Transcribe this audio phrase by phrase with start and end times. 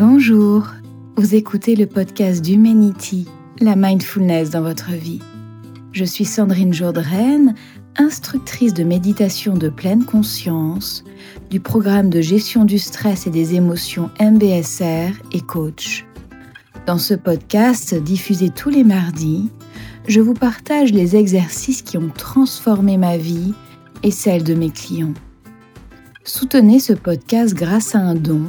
[0.00, 0.64] Bonjour,
[1.16, 3.26] vous écoutez le podcast d'Humanity,
[3.58, 5.18] la mindfulness dans votre vie.
[5.90, 7.56] Je suis Sandrine Jourdraine,
[7.96, 11.02] instructrice de méditation de pleine conscience
[11.50, 16.06] du programme de gestion du stress et des émotions MBSR et coach.
[16.86, 19.50] Dans ce podcast diffusé tous les mardis,
[20.06, 23.52] je vous partage les exercices qui ont transformé ma vie
[24.04, 25.14] et celle de mes clients.
[26.22, 28.42] Soutenez ce podcast grâce à un don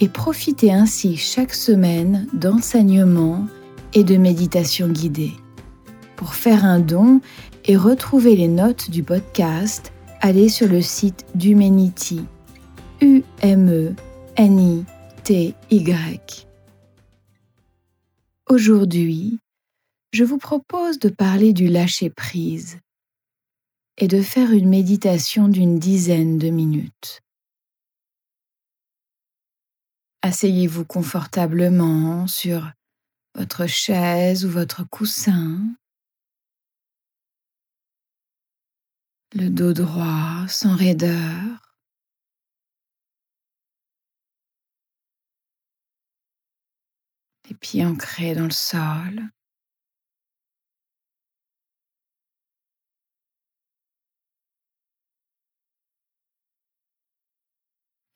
[0.00, 3.46] et profitez ainsi chaque semaine d'enseignements
[3.92, 5.34] et de méditations guidées.
[6.16, 7.20] Pour faire un don
[7.66, 12.24] et retrouver les notes du podcast, allez sur le site d'Humanity.
[13.02, 13.96] U-M-E-N-I-T-Y.
[18.48, 19.38] Aujourd'hui,
[20.12, 22.78] je vous propose de parler du lâcher-prise
[23.96, 27.20] et de faire une méditation d'une dizaine de minutes.
[30.22, 32.70] Asseyez-vous confortablement sur
[33.34, 35.58] votre chaise ou votre coussin,
[39.34, 41.74] le dos droit sans raideur.
[47.48, 49.22] Les pieds ancrés dans le sol.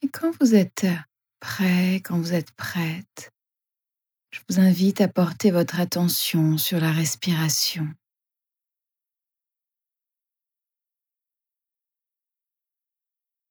[0.03, 0.87] Et quand vous êtes
[1.45, 3.31] prêt, quand vous êtes prête,
[4.31, 7.87] je vous invite à porter votre attention sur la respiration.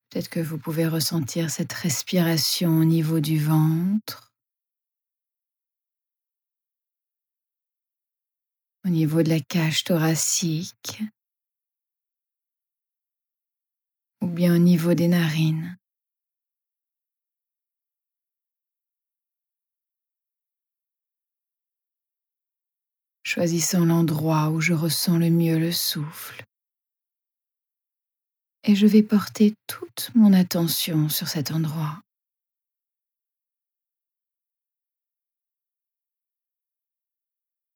[0.10, 4.34] Peut-être que vous pouvez ressentir cette respiration au niveau du ventre,
[8.86, 11.04] au niveau de la cage thoracique
[14.22, 15.78] ou bien au niveau des narines.
[23.34, 26.46] Choisissant l'endroit où je ressens le mieux le souffle.
[28.64, 32.04] Et je vais porter toute mon attention sur cet endroit.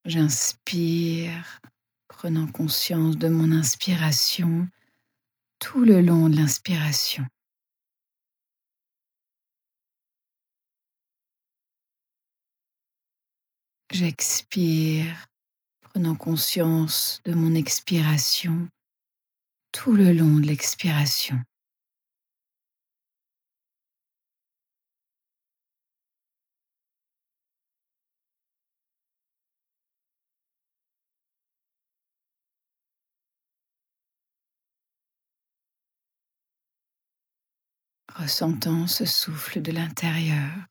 [0.06, 1.60] J'inspire,
[2.08, 4.70] prenant conscience de mon inspiration
[5.58, 7.26] tout le long de l'inspiration.
[13.90, 15.28] J'expire
[15.98, 18.68] prenant conscience de mon expiration
[19.72, 21.40] tout le long de l'expiration.
[38.14, 40.68] ressentant ce souffle de l'intérieur.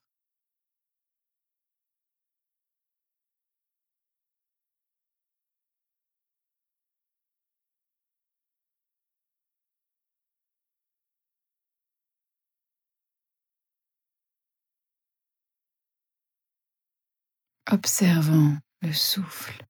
[17.71, 19.67] Observant le souffle.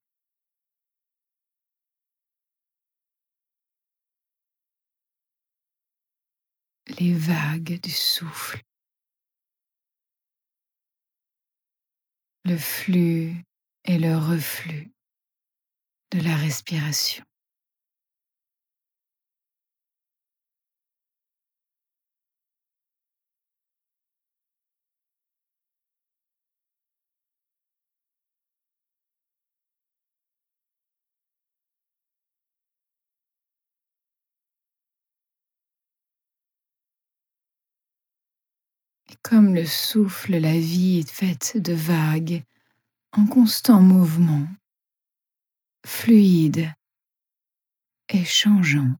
[6.99, 8.61] les vagues du souffle,
[12.45, 13.43] le flux
[13.83, 14.91] et le reflux
[16.11, 17.23] de la respiration.
[39.23, 42.43] Comme le souffle, la vie est faite de vagues
[43.13, 44.47] en constant mouvement,
[45.85, 46.71] fluide
[48.09, 48.95] et changeant.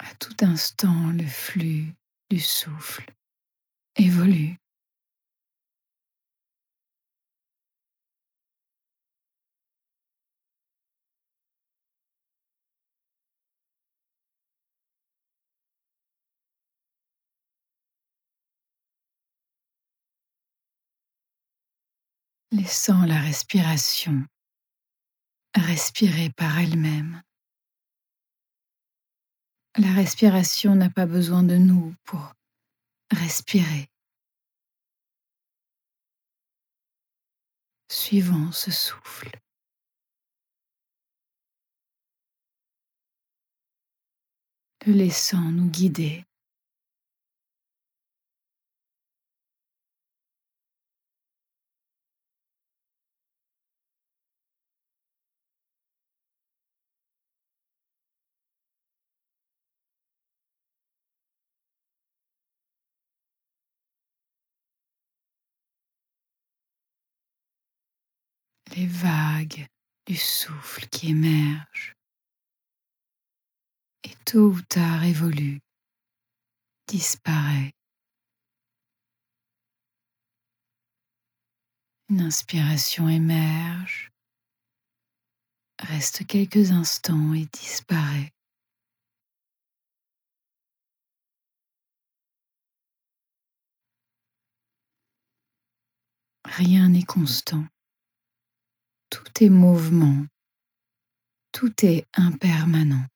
[0.00, 1.97] À tout instant, le flux
[2.30, 3.06] du souffle
[3.96, 4.56] évolue.
[22.50, 24.24] Laissant la respiration
[25.54, 27.22] respirer par elle-même.
[29.80, 32.34] La respiration n'a pas besoin de nous pour
[33.12, 33.86] Respirez.
[37.88, 39.30] Suivant ce souffle.
[44.84, 46.27] Le laissant nous guider.
[68.78, 69.66] Les vagues
[70.06, 71.96] du souffle qui émergent
[74.04, 75.60] et tôt ou tard évolue,
[76.86, 77.72] disparaît.
[82.08, 84.12] Une inspiration émerge,
[85.80, 88.32] reste quelques instants et disparaît.
[96.44, 97.66] Rien n'est constant.
[99.10, 100.26] Tout est mouvement,
[101.52, 103.06] tout est impermanent.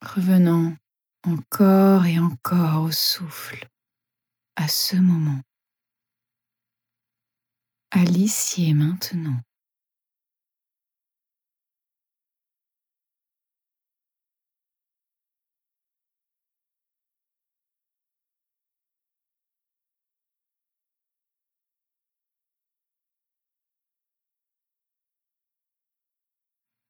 [0.00, 0.76] Revenant
[1.26, 3.68] encore et encore au souffle,
[4.56, 5.40] à ce moment,
[7.90, 9.40] à l'ici et maintenant.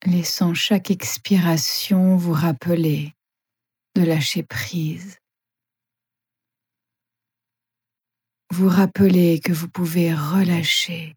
[0.07, 3.14] laissant chaque expiration vous rappeler
[3.95, 5.19] de lâcher prise.
[8.51, 11.17] Vous rappelez que vous pouvez relâcher,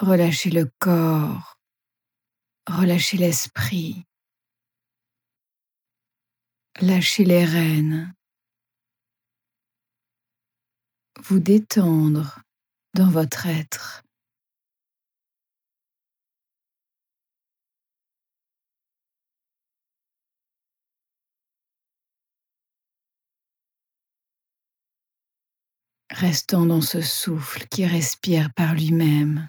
[0.00, 1.58] relâcher le corps,
[2.66, 4.06] relâcher l'esprit,
[6.80, 8.14] lâcher les rênes,
[11.20, 12.40] vous détendre
[12.94, 14.03] dans votre être.
[26.14, 29.48] Restant dans ce souffle qui respire par lui-même,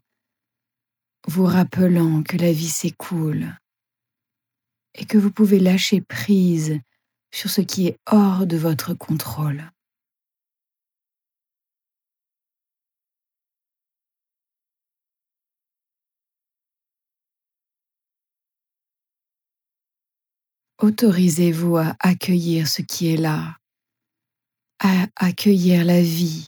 [1.27, 3.55] vous rappelant que la vie s'écoule
[4.95, 6.79] et que vous pouvez lâcher prise
[7.31, 9.71] sur ce qui est hors de votre contrôle.
[20.79, 23.57] Autorisez-vous à accueillir ce qui est là,
[24.79, 26.47] à accueillir la vie,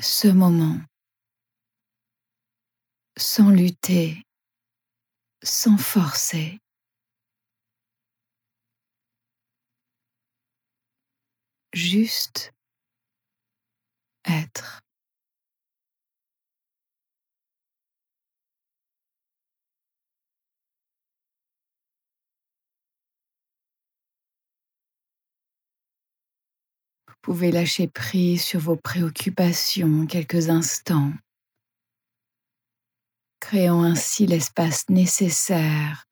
[0.00, 0.78] ce moment
[3.18, 4.22] sans lutter,
[5.42, 6.58] sans forcer.
[11.72, 12.52] Juste
[14.24, 14.85] être.
[27.26, 31.12] Pouvez lâcher prise sur vos préoccupations quelques instants,
[33.40, 36.04] créant ainsi l'espace nécessaire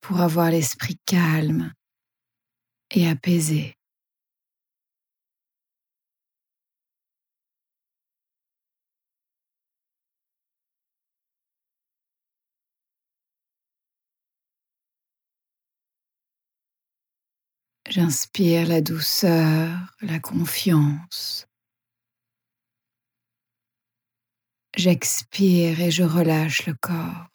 [0.00, 1.72] pour avoir l'esprit calme
[2.90, 3.76] et apaisé.
[17.96, 21.46] J'inspire la douceur, la confiance.
[24.76, 27.28] J'expire et je relâche le corps.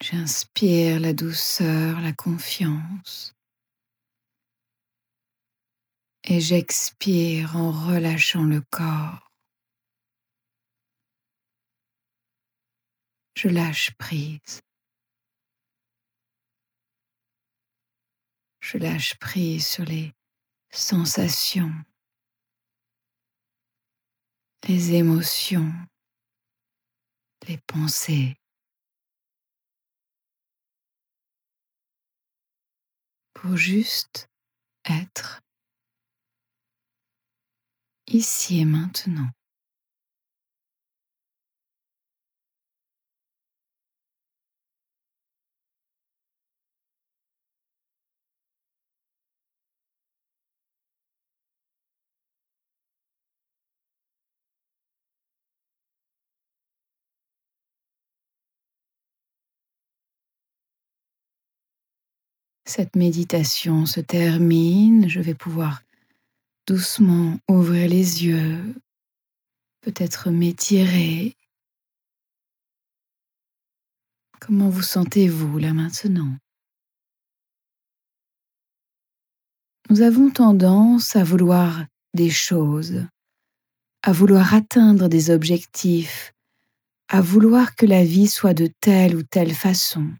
[0.00, 3.34] J'inspire la douceur, la confiance.
[6.22, 9.33] Et j'expire en relâchant le corps.
[13.34, 14.62] Je lâche prise.
[18.60, 20.12] Je lâche prise sur les
[20.70, 21.74] sensations,
[24.68, 25.72] les émotions,
[27.46, 28.36] les pensées.
[33.34, 34.30] Pour juste
[34.86, 35.42] être
[38.06, 39.30] ici et maintenant.
[62.66, 65.82] Cette méditation se termine, je vais pouvoir
[66.66, 68.74] doucement ouvrir les yeux,
[69.82, 71.36] peut-être m'étirer.
[74.40, 76.36] Comment vous sentez-vous là maintenant?
[79.90, 83.06] Nous avons tendance à vouloir des choses,
[84.02, 86.32] à vouloir atteindre des objectifs,
[87.08, 90.10] à vouloir que la vie soit de telle ou telle façon.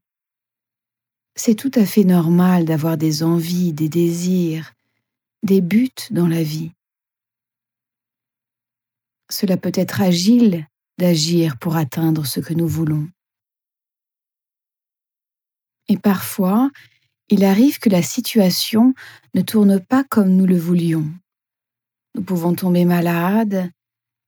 [1.36, 4.72] C'est tout à fait normal d'avoir des envies, des désirs,
[5.42, 6.72] des buts dans la vie.
[9.30, 10.66] Cela peut être agile
[10.98, 13.08] d'agir pour atteindre ce que nous voulons.
[15.88, 16.70] Et parfois,
[17.28, 18.94] il arrive que la situation
[19.34, 21.10] ne tourne pas comme nous le voulions.
[22.14, 23.70] Nous pouvons tomber malades,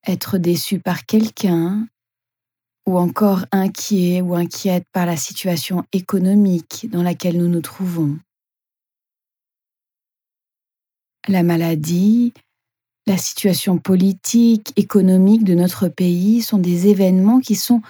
[0.07, 1.87] être déçus par quelqu'un,
[2.87, 8.19] ou encore inquiets ou inquiètes par la situation économique dans laquelle nous nous trouvons.
[11.29, 12.33] La maladie,
[13.07, 17.83] la situation politique, économique de notre pays sont des événements qui sont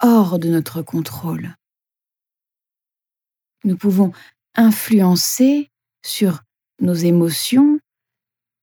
[0.00, 1.56] hors de notre contrôle.
[3.64, 4.12] Nous pouvons
[4.54, 5.70] influencer
[6.04, 6.42] sur
[6.80, 7.80] nos émotions,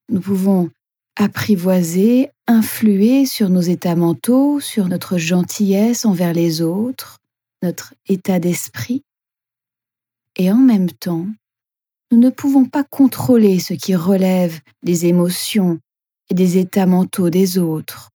[0.09, 0.69] nous pouvons
[1.17, 7.19] apprivoiser, influer sur nos états mentaux, sur notre gentillesse envers les autres,
[7.63, 9.03] notre état d'esprit.
[10.35, 11.27] Et en même temps,
[12.11, 15.79] nous ne pouvons pas contrôler ce qui relève des émotions
[16.29, 18.09] et des états mentaux des autres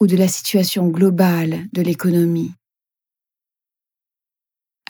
[0.00, 2.52] ou de la situation globale de l'économie.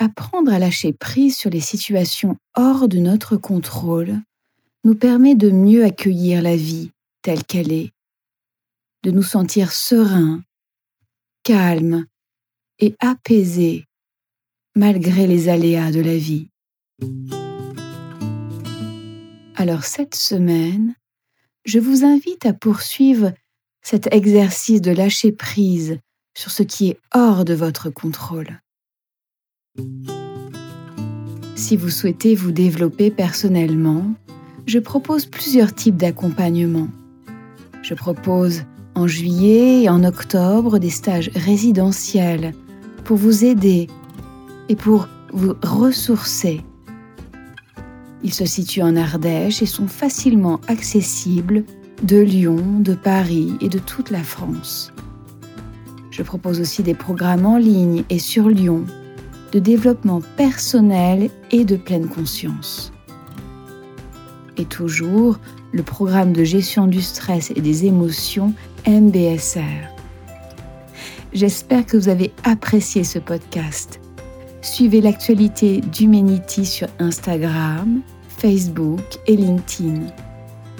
[0.01, 4.19] Apprendre à lâcher prise sur les situations hors de notre contrôle
[4.85, 6.91] nous permet de mieux accueillir la vie
[7.23, 7.93] telle qu'elle est,
[9.03, 10.43] de nous sentir sereins,
[11.43, 12.07] calmes
[12.79, 13.87] et apaisés
[14.75, 16.49] malgré les aléas de la vie.
[19.57, 20.95] Alors cette semaine,
[21.65, 23.33] je vous invite à poursuivre
[23.83, 25.99] cet exercice de lâcher prise
[26.35, 28.61] sur ce qui est hors de votre contrôle.
[31.55, 34.15] Si vous souhaitez vous développer personnellement,
[34.67, 36.89] je propose plusieurs types d'accompagnement.
[37.83, 42.55] Je propose en juillet et en octobre des stages résidentiels
[43.05, 43.89] pour vous aider
[44.69, 46.63] et pour vous ressourcer.
[48.23, 51.65] Ils se situent en Ardèche et sont facilement accessibles
[52.03, 54.93] de Lyon, de Paris et de toute la France.
[56.11, 58.85] Je propose aussi des programmes en ligne et sur Lyon
[59.53, 62.93] de développement personnel et de pleine conscience.
[64.57, 65.39] Et toujours,
[65.73, 68.55] le programme de gestion du stress et des émotions
[68.87, 69.89] MBSR.
[71.33, 74.01] J'espère que vous avez apprécié ce podcast.
[74.61, 80.07] Suivez l'actualité d'Humanity sur Instagram, Facebook et LinkedIn.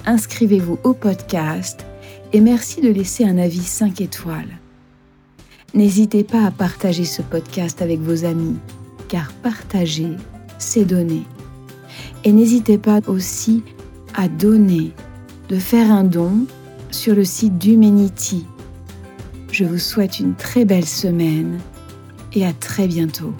[0.05, 1.85] Inscrivez-vous au podcast
[2.33, 4.59] et merci de laisser un avis 5 étoiles.
[5.73, 8.57] N'hésitez pas à partager ce podcast avec vos amis,
[9.07, 10.11] car partager,
[10.59, 11.23] c'est donner.
[12.25, 13.63] Et n'hésitez pas aussi
[14.13, 14.91] à donner,
[15.47, 16.45] de faire un don
[16.93, 18.45] sur le site d'Humanity.
[19.51, 21.59] Je vous souhaite une très belle semaine
[22.33, 23.33] et à très bientôt.